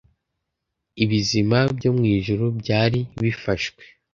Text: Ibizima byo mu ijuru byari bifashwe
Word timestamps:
Ibizima 1.03 1.59
byo 1.77 1.91
mu 1.97 2.03
ijuru 2.15 2.45
byari 2.59 2.99
bifashwe 3.21 3.83